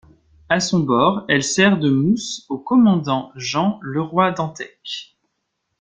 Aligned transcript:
À 0.49 0.59
son 0.59 0.79
bord, 0.79 1.25
elle 1.29 1.43
sert 1.43 1.77
de 1.77 1.91
mousse 1.91 2.47
au 2.49 2.57
commandant 2.57 3.31
Jean 3.35 3.77
Leroy-Dantec. 3.83 5.15